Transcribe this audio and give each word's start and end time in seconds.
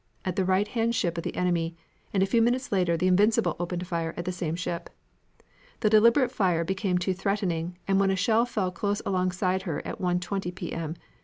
at 0.25 0.35
the 0.35 0.43
right 0.43 0.69
hand 0.69 0.95
ship 0.95 1.15
of 1.15 1.23
the 1.23 1.35
enemy, 1.35 1.75
and 2.11 2.23
a 2.23 2.25
few 2.25 2.41
minutes 2.41 2.71
later 2.71 2.97
the 2.97 3.05
Invincible 3.05 3.55
opened 3.59 3.85
fire 3.85 4.15
at 4.17 4.25
the 4.25 4.31
same 4.31 4.55
ship. 4.55 4.89
The 5.81 5.91
deliberate 5.91 6.31
fire 6.31 6.63
became 6.63 6.97
too 6.97 7.13
threatening, 7.13 7.77
and 7.87 7.99
when 7.99 8.09
a 8.09 8.15
shell 8.15 8.47
fell 8.47 8.71
close 8.71 9.03
alongside 9.05 9.61
her 9.61 9.79
at 9.85 9.99
1.20 10.01 10.55
p. 10.55 10.73
m. 10.73 10.95